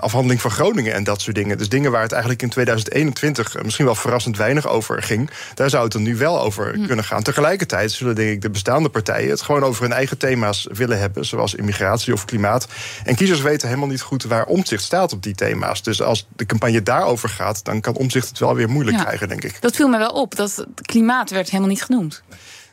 afhandeling 0.00 0.40
van 0.40 0.50
Groningen 0.50 0.94
en 0.94 1.04
dat 1.04 1.20
soort 1.20 1.36
dingen. 1.36 1.58
Dus 1.58 1.68
dingen 1.68 1.90
waar 1.90 2.02
het 2.02 2.12
eigenlijk 2.12 2.42
in 2.42 2.48
2021 2.48 3.62
misschien 3.62 3.84
wel 3.84 3.94
verrassend 3.94 4.36
weinig 4.36 4.68
over 4.68 5.02
ging, 5.02 5.30
daar 5.54 5.70
zou 5.70 5.84
het 5.84 5.94
er 5.94 6.00
nu 6.00 6.16
wel 6.16 6.40
over 6.40 6.74
hm. 6.74 6.86
kunnen 6.86 7.04
gaan. 7.04 7.22
Tegelijkertijd 7.22 7.92
zullen 7.92 8.14
denk 8.14 8.30
ik 8.30 8.40
de 8.40 8.50
bestaande 8.50 8.88
partijen 8.88 9.30
het 9.30 9.42
gewoon 9.42 9.64
over 9.64 9.82
hun 9.82 9.92
eigen 9.92 10.18
thema's 10.18 10.66
willen 10.72 10.98
hebben, 10.98 11.24
zoals 11.24 11.54
immigratie 11.54 12.12
of 12.12 12.24
klimaat. 12.24 12.66
En 13.04 13.14
kiezers 13.14 13.40
weten 13.40 13.68
helemaal 13.68 13.88
niet 13.88 14.00
goed 14.00 14.24
waar 14.24 14.46
omzicht 14.46 14.82
staat 14.82 15.12
op 15.12 15.22
die 15.22 15.34
thema's. 15.34 15.82
Dus 15.82 16.02
als 16.02 16.26
de 16.36 16.46
campagne 16.46 16.82
daarover 16.82 17.28
gaat, 17.28 17.64
dan 17.64 17.80
kan 17.80 17.94
omzicht 17.94 18.28
het 18.28 18.38
wel 18.38 18.54
weer 18.54 18.68
moeilijk 18.68 18.96
krijgen, 18.96 19.28
denk 19.28 19.44
ik. 19.44 19.60
Dat 19.60 19.76
viel 19.76 19.88
me 19.88 19.98
wel 19.98 20.10
op. 20.10 20.36
Dat 20.36 20.66
klimaat 20.82 21.11
werd 21.30 21.50
helemaal 21.50 21.68
niet 21.68 21.84
genoemd. 21.84 22.22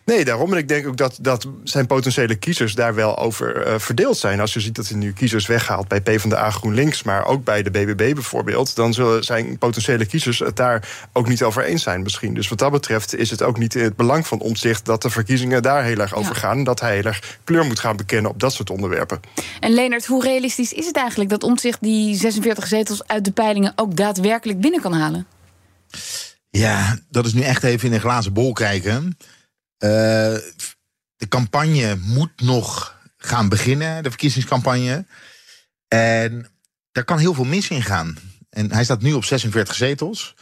Nee, 0.10 0.26
daarom. 0.26 0.52
En 0.52 0.58
ik 0.58 0.68
denk 0.68 0.88
ook 0.88 0.98
dat, 0.98 1.18
dat 1.22 1.48
zijn 1.64 1.88
potentiële 1.88 2.36
kiezers 2.36 2.76
daar 2.76 2.96
wel 2.96 3.18
over 3.18 3.68
uh, 3.68 3.80
verdeeld 3.80 4.18
zijn. 4.18 4.40
Als 4.40 4.54
je 4.54 4.60
ziet 4.60 4.76
dat 4.76 4.88
hij 4.88 4.98
nu 4.98 5.14
kiezers 5.14 5.48
weghaalt 5.48 5.88
bij 5.88 6.02
PvdA 6.02 6.50
GroenLinks... 6.50 7.04
maar 7.04 7.26
ook 7.26 7.44
bij 7.44 7.64
de 7.64 7.72
BBB 7.72 8.14
bijvoorbeeld... 8.14 8.76
dan 8.76 8.94
zullen 8.94 9.24
zijn 9.24 9.58
potentiële 9.58 10.06
kiezers 10.06 10.40
het 10.40 10.56
daar 10.56 10.88
ook 11.14 11.28
niet 11.28 11.44
over 11.44 11.64
eens 11.64 11.84
zijn 11.84 12.02
misschien. 12.02 12.34
Dus 12.34 12.48
wat 12.48 12.58
dat 12.58 12.72
betreft 12.72 13.16
is 13.16 13.30
het 13.30 13.42
ook 13.42 13.58
niet 13.58 13.76
in 13.76 13.84
het 13.84 13.96
belang 13.96 14.28
van 14.28 14.40
omzicht... 14.40 14.86
dat 14.86 15.02
de 15.02 15.10
verkiezingen 15.10 15.62
daar 15.62 15.84
heel 15.84 15.98
erg 15.98 16.16
over 16.16 16.36
gaan... 16.36 16.58
en 16.58 16.64
dat 16.64 16.80
hij 16.80 16.96
heel 16.96 17.04
erg 17.04 17.38
kleur 17.44 17.66
moet 17.66 17.80
gaan 17.80 17.98
bekennen 17.98 18.32
op 18.32 18.40
dat 18.40 18.54
soort 18.54 18.70
onderwerpen. 18.70 19.20
En 19.60 19.74
Leonard, 19.74 20.06
hoe 20.06 20.24
realistisch 20.24 20.74
is 20.74 20.86
het 20.86 20.96
eigenlijk... 20.96 21.30
dat 21.30 21.44
omzicht 21.44 21.82
die 21.82 22.16
46 22.16 22.68
zetels 22.68 23.08
uit 23.08 23.26
de 23.26 23.32
peilingen 23.32 23.74
ook 23.76 23.96
daadwerkelijk 23.96 24.60
binnen 24.60 24.82
kan 24.82 24.94
halen? 24.94 25.28
Ja, 26.50 27.00
dat 27.10 27.26
is 27.26 27.34
nu 27.34 27.42
echt 27.42 27.64
even 27.64 27.88
in 27.88 27.94
een 27.94 28.00
glazen 28.00 28.34
bol 28.34 28.54
kijken. 28.54 29.04
Uh, 29.04 29.90
de 31.16 31.28
campagne 31.30 31.96
moet 31.96 32.42
nog 32.42 32.98
gaan 33.18 33.50
beginnen, 33.50 34.04
de 34.04 34.10
verkiezingscampagne. 34.10 35.06
En 35.88 36.48
daar 36.92 37.04
kan 37.04 37.18
heel 37.18 37.34
veel 37.34 37.46
mis 37.46 37.70
in 37.70 37.84
gaan. 37.84 38.18
En 38.50 38.72
hij 38.72 38.84
staat 38.84 39.02
nu 39.02 39.14
op 39.14 39.24
46 39.26 39.76
zetels. 39.76 40.36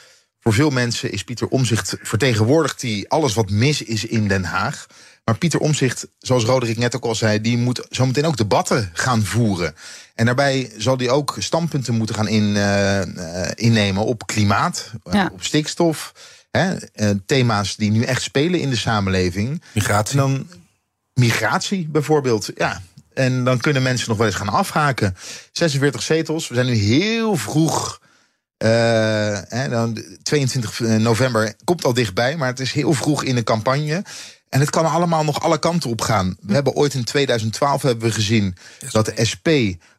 Voor 0.48 0.56
veel 0.56 0.70
mensen 0.70 1.12
is 1.12 1.24
Pieter 1.24 1.48
Omzicht 1.48 1.96
vertegenwoordigt 2.01 2.82
hij 2.82 3.06
alles 3.08 3.34
wat 3.34 3.50
mis 3.50 3.82
is 3.82 4.06
in 4.06 4.27
Den 4.27 4.44
Haag. 4.44 4.88
Maar 5.24 5.38
Pieter 5.38 5.60
Omzicht, 5.60 6.08
zoals 6.20 6.44
Roderick 6.44 6.77
net 6.77 6.96
ook 6.96 7.04
al 7.04 7.16
zei, 7.16 7.42
die 7.42 7.58
moet 7.58 7.86
zometeen 7.89 8.25
ook 8.25 8.38
debatten 8.38 8.89
gaan 8.94 9.24
voeren. 9.24 9.75
En 10.16 10.25
daarbij 10.25 10.72
zal 10.77 10.98
hij 10.98 11.10
ook 11.10 11.36
standpunten 11.39 11.94
moeten 11.94 12.16
gaan 12.16 12.27
in, 12.27 12.44
uh, 12.44 13.01
innemen 13.56 14.06
op 14.06 14.27
klimaat, 14.27 14.92
op 15.32 15.44
stikstof. 15.44 16.13
Hè, 16.51 16.74
uh, 16.74 17.10
thema's 17.25 17.75
die 17.75 17.92
nu 17.92 18.04
echt 18.04 18.22
spelen 18.22 18.60
in 18.60 18.70
de 18.70 18.75
samenleving. 18.75 19.62
Migratie. 19.74 20.20
En 20.20 20.27
dan 20.27 20.48
migratie 21.13 21.88
bijvoorbeeld. 21.88 22.51
Ja. 22.56 22.82
En 23.13 23.44
dan 23.44 23.60
kunnen 23.60 23.84
mensen 23.84 24.10
nog 24.10 24.18
wel 24.18 24.27
eens 24.27 24.36
gaan 24.36 24.50
afhaken. 24.50 25.16
46 25.51 26.01
zetels. 26.01 26.48
We 26.48 26.56
zijn 26.56 26.68
nu 26.68 26.74
heel 26.74 27.36
vroeg. 27.36 28.00
Hè, 28.57 29.69
dan 29.69 30.03
22 30.23 30.79
november 30.79 31.53
komt 31.63 31.83
al 31.83 31.93
dichtbij, 31.93 32.37
maar 32.37 32.47
het 32.47 32.59
is 32.59 32.71
heel 32.71 32.93
vroeg 32.93 33.23
in 33.23 33.35
de 33.35 33.43
campagne. 33.43 34.03
En 34.49 34.59
het 34.59 34.69
kan 34.69 34.85
allemaal 34.85 35.23
nog 35.23 35.41
alle 35.41 35.59
kanten 35.59 35.89
op 35.89 36.01
gaan. 36.01 36.37
We 36.41 36.53
hebben 36.53 36.73
ooit 36.73 36.93
in 36.93 37.03
2012 37.03 37.81
hebben 37.81 38.07
we 38.07 38.13
gezien 38.13 38.55
dat 38.91 39.05
de 39.05 39.25
SP 39.31 39.47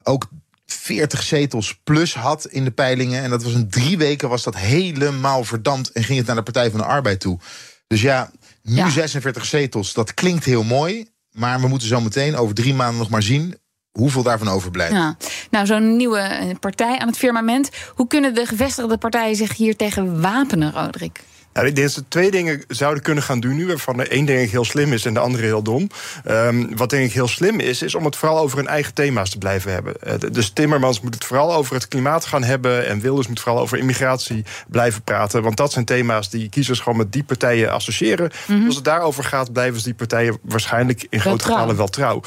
ook 0.03 0.29
40 0.67 1.23
zetels 1.23 1.81
plus 1.85 2.15
had 2.15 2.47
in 2.47 2.65
de 2.65 2.71
peilingen. 2.71 3.23
En 3.23 3.31
dat 3.31 3.43
was 3.43 3.53
in 3.53 3.69
drie 3.69 3.99
weken 3.99 4.29
was 4.29 4.43
dat 4.43 4.57
helemaal 4.57 5.45
verdampt 5.45 5.93
en 5.93 6.05
ging 6.05 6.19
het 6.19 6.27
naar 6.27 6.37
de 6.37 6.43
Partij 6.43 6.71
van 6.71 6.81
de 6.81 6.87
Arbeid 6.87 7.21
toe. 7.21 7.39
Dus 7.87 8.01
ja, 8.01 8.31
nu 8.63 8.91
46 8.91 9.45
zetels, 9.45 9.93
dat 9.93 10.15
klinkt 10.15 10.45
heel 10.45 10.65
mooi. 10.65 11.11
Maar 11.33 11.61
we 11.61 11.69
moeten 11.69 11.89
zo 11.89 12.01
meteen 12.01 12.37
over 12.37 12.55
drie 12.55 12.75
maanden 12.75 12.99
nog 12.99 13.11
maar 13.11 13.23
zien 13.23 13.55
hoeveel 13.93 14.23
daarvan 14.23 14.49
overblijft. 14.49 14.93
Ja. 14.93 15.17
Nou, 15.51 15.67
zo'n 15.67 15.97
nieuwe 15.97 16.57
partij 16.61 16.99
aan 16.99 17.09
het 17.09 17.19
firmament. 17.19 17.71
Hoe 17.95 18.07
kunnen 18.07 18.35
de 18.35 18.47
gevestigde 18.47 18.99
partijen 18.99 19.37
zich 19.37 19.57
hier 19.57 19.77
tegen 19.77 20.21
wapenen, 20.21 20.73
Roderick? 20.73 21.21
Nou, 21.59 21.71
ik 21.71 21.77
denk 21.77 21.87
dat 21.87 21.97
ze 21.97 22.09
twee 22.09 22.31
dingen 22.31 22.63
zouden 22.69 23.03
kunnen 23.03 23.23
gaan 23.23 23.41
doen 23.41 23.57
nu, 23.57 23.67
waarvan 23.67 23.97
de 23.97 24.09
één 24.09 24.25
denk 24.25 24.41
ik 24.41 24.51
heel 24.51 24.65
slim 24.65 24.93
is 24.93 25.05
en 25.05 25.15
de 25.15 25.21
andere 25.21 25.45
heel 25.45 25.63
dom. 25.63 25.91
Um, 26.31 26.77
wat 26.77 26.91
denk 26.91 27.05
ik 27.05 27.13
heel 27.13 27.29
slim 27.29 27.61
is, 27.61 27.83
is 27.83 27.95
om 27.95 28.05
het 28.05 28.17
vooral 28.17 28.39
over 28.39 28.57
hun 28.57 28.67
eigen 28.67 28.95
thema's 28.95 29.31
te 29.31 29.39
blijven 29.39 29.73
hebben. 29.73 29.95
Uh, 30.07 30.15
dus 30.33 30.51
Timmermans 30.51 31.01
moet 31.01 31.15
het 31.15 31.25
vooral 31.25 31.55
over 31.55 31.75
het 31.75 31.89
klimaat 31.89 32.25
gaan 32.25 32.45
hebben 32.45 32.87
en 32.87 33.01
Wilders 33.01 33.29
moet 33.29 33.41
vooral 33.41 33.61
over 33.61 33.79
immigratie 33.79 34.45
blijven 34.69 35.03
praten. 35.03 35.43
Want 35.43 35.57
dat 35.57 35.73
zijn 35.73 35.85
thema's 35.85 36.31
die 36.31 36.49
kiezers 36.49 36.81
gewoon 36.81 36.99
met 36.99 37.13
die 37.13 37.25
partijen 37.25 37.73
associëren. 37.73 38.31
Mhm. 38.47 38.67
Als 38.67 38.75
het 38.75 38.85
daarover 38.85 39.25
gaat, 39.25 39.53
blijven 39.53 39.83
die 39.83 39.95
partijen 39.95 40.39
waarschijnlijk 40.43 41.07
in 41.11 41.21
grote 41.21 41.45
getallen 41.45 41.77
wel 41.77 41.89
trouw. 41.89 42.21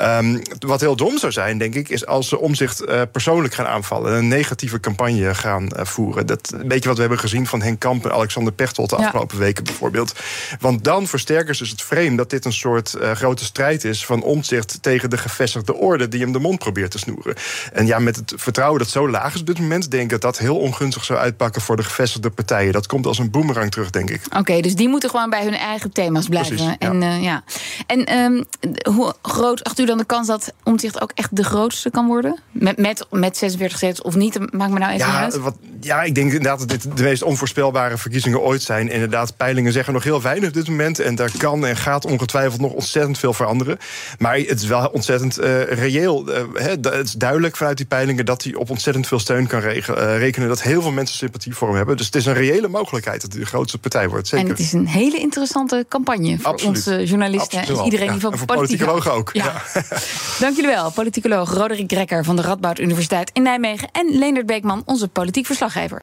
Um, 0.00 0.42
wat 0.58 0.80
heel 0.80 0.96
dom 0.96 1.18
zou 1.18 1.32
zijn, 1.32 1.58
denk 1.58 1.74
ik, 1.74 1.88
is 1.88 2.06
als 2.06 2.28
ze 2.28 2.38
omzicht 2.38 2.82
uh, 2.82 3.02
persoonlijk 3.12 3.54
gaan 3.54 3.66
aanvallen 3.66 4.12
en 4.12 4.18
een 4.18 4.28
negatieve 4.28 4.80
campagne 4.80 5.34
gaan 5.34 5.68
uh, 5.76 5.84
voeren. 5.84 6.26
Dat 6.26 6.52
een 6.54 6.68
beetje 6.68 6.88
wat 6.88 6.96
we 6.96 7.02
hebben 7.02 7.20
gezien 7.20 7.46
van 7.46 7.62
Henk 7.62 7.80
Kamp 7.80 8.04
en 8.04 8.12
Alexander 8.12 8.52
Pechtold 8.52 8.76
tot 8.78 8.90
de 8.90 8.96
afgelopen 8.96 9.38
weken 9.38 9.64
bijvoorbeeld. 9.64 10.12
Want 10.60 10.84
dan 10.84 11.06
versterken 11.06 11.54
ze 11.54 11.62
dus 11.62 11.70
het 11.70 11.82
frame 11.82 12.16
dat 12.16 12.30
dit 12.30 12.44
een 12.44 12.52
soort 12.52 12.96
uh, 13.00 13.10
grote 13.10 13.44
strijd 13.44 13.84
is 13.84 14.04
van 14.04 14.22
omzicht 14.22 14.78
tegen 14.82 15.10
de 15.10 15.18
gevestigde 15.18 15.74
orde 15.74 16.08
die 16.08 16.20
hem 16.20 16.32
de 16.32 16.38
mond 16.38 16.58
probeert 16.58 16.90
te 16.90 16.98
snoeren. 16.98 17.34
En 17.72 17.86
ja, 17.86 17.98
met 17.98 18.16
het 18.16 18.32
vertrouwen 18.36 18.78
dat 18.78 18.88
zo 18.88 19.10
laag 19.10 19.34
is 19.34 19.40
op 19.40 19.46
dit 19.46 19.58
moment, 19.58 19.90
denk 19.90 20.02
ik 20.02 20.10
dat 20.10 20.20
dat 20.20 20.38
heel 20.38 20.56
ongunstig 20.58 21.04
zou 21.04 21.18
uitpakken 21.18 21.62
voor 21.62 21.76
de 21.76 21.82
gevestigde 21.82 22.30
partijen. 22.30 22.72
Dat 22.72 22.86
komt 22.86 23.06
als 23.06 23.18
een 23.18 23.30
boemerang 23.30 23.70
terug, 23.70 23.90
denk 23.90 24.10
ik. 24.10 24.22
Oké, 24.36 24.60
dus 24.60 24.74
die 24.74 24.88
moeten 24.88 25.10
gewoon 25.10 25.30
bij 25.30 25.42
hun 25.42 25.54
eigen 25.54 25.92
thema's 25.92 26.28
blijven. 26.28 26.56
Precies, 26.56 26.74
en 26.78 27.00
ja. 27.00 27.16
Uh, 27.16 27.22
ja. 27.22 27.42
en 27.86 28.18
um, 28.18 28.44
hoe 28.92 29.14
groot 29.22 29.64
acht 29.64 29.78
u 29.78 29.86
dan 29.86 29.98
de 29.98 30.04
kans 30.04 30.26
dat 30.26 30.52
omzicht 30.64 31.00
ook 31.00 31.12
echt 31.14 31.36
de 31.36 31.44
grootste 31.44 31.90
kan 31.90 32.06
worden? 32.06 32.38
Met, 32.50 32.76
met, 32.76 33.06
met 33.10 33.36
46 33.36 33.78
zetels 33.78 34.02
of 34.02 34.14
niet? 34.14 34.52
Maakt 34.52 34.72
me 34.72 34.78
nou 34.78 34.92
even 34.92 35.06
ja, 35.06 35.20
uit. 35.20 35.38
Wat, 35.38 35.56
ja, 35.80 36.02
ik 36.02 36.14
denk 36.14 36.26
inderdaad 36.26 36.58
dat 36.58 36.68
dit 36.68 36.96
de 36.96 37.02
meest 37.02 37.22
onvoorspelbare 37.22 37.98
verkiezingen 37.98 38.40
ooit 38.40 38.62
zijn. 38.68 38.90
Inderdaad, 38.90 39.36
peilingen 39.36 39.72
zeggen 39.72 39.92
nog 39.92 40.04
heel 40.04 40.22
weinig 40.22 40.48
op 40.48 40.54
dit 40.54 40.68
moment. 40.68 40.98
En 40.98 41.14
daar 41.14 41.30
kan 41.36 41.66
en 41.66 41.76
gaat 41.76 42.04
ongetwijfeld 42.04 42.60
nog 42.60 42.72
ontzettend 42.72 43.18
veel 43.18 43.32
veranderen. 43.32 43.78
Maar 44.18 44.36
het 44.36 44.60
is 44.60 44.66
wel 44.66 44.86
ontzettend 44.86 45.40
uh, 45.40 45.62
reëel. 45.62 46.28
Uh, 46.28 46.42
het 46.54 46.86
is 47.04 47.12
duidelijk 47.12 47.56
vanuit 47.56 47.76
die 47.76 47.86
peilingen 47.86 48.24
dat 48.24 48.42
hij 48.42 48.54
op 48.54 48.70
ontzettend 48.70 49.06
veel 49.06 49.18
steun 49.18 49.46
kan 49.46 49.62
uh, 49.62 50.18
rekenen. 50.18 50.48
Dat 50.48 50.62
heel 50.62 50.82
veel 50.82 50.90
mensen 50.90 51.16
sympathie 51.16 51.54
voor 51.54 51.68
hem 51.68 51.76
hebben. 51.76 51.96
Dus 51.96 52.06
het 52.06 52.14
is 52.14 52.26
een 52.26 52.34
reële 52.34 52.68
mogelijkheid 52.68 53.20
dat 53.20 53.32
hij 53.32 53.40
de 53.40 53.46
grootste 53.46 53.78
partij 53.78 54.08
wordt. 54.08 54.28
Zeker. 54.28 54.44
En 54.44 54.50
het 54.50 54.60
is 54.60 54.72
een 54.72 54.86
hele 54.86 55.18
interessante 55.18 55.86
campagne 55.88 56.38
voor 56.38 56.46
Absoluut. 56.46 56.76
onze 56.76 57.04
journalisten. 57.04 57.58
Absoluut. 57.58 57.78
En 57.78 57.84
iedereen 57.84 58.06
ja, 58.06 58.12
die 58.12 58.20
van 58.20 58.32
en 58.32 58.38
voor 58.38 58.46
politiek 58.46 58.78
politicologen 58.78 59.12
ook. 59.12 59.30
Ja. 59.32 59.62
Ja. 59.74 59.82
Dank 60.44 60.56
jullie 60.56 60.70
wel. 60.70 60.90
Politicoloog 60.90 61.50
Roderick 61.50 61.92
Grekker 61.92 62.24
van 62.24 62.36
de 62.36 62.42
Radboud 62.42 62.78
Universiteit 62.78 63.30
in 63.32 63.42
Nijmegen. 63.42 63.88
En 63.92 64.18
Leendert 64.18 64.46
Beekman, 64.46 64.82
onze 64.84 65.08
politiek 65.08 65.46
verslaggever. 65.46 66.02